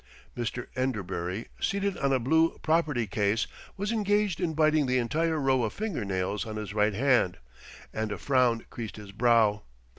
Mr. 0.35 0.65
Enderbury, 0.75 1.49
seated 1.59 1.95
on 1.99 2.11
a 2.11 2.17
blue 2.17 2.57
property 2.63 3.05
case, 3.05 3.45
was 3.77 3.91
engaged 3.91 4.41
in 4.41 4.55
biting 4.55 4.87
the 4.87 4.97
entire 4.97 5.39
row 5.39 5.61
of 5.61 5.73
finger 5.73 6.03
nails 6.03 6.43
on 6.43 6.55
his 6.55 6.73
right 6.73 6.95
hand, 6.95 7.37
and 7.93 8.11
a 8.11 8.17
frown 8.17 8.65
creased 8.71 8.95
his 8.95 9.11
brow. 9.11 9.61